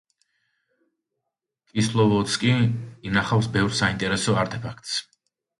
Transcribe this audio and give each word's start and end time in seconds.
კისლოვოდსკი 1.73 2.53
ინახავს 3.11 3.51
ბევრ 3.59 3.79
საინტერესო 3.81 4.37
არტეფაქტს. 4.47 4.99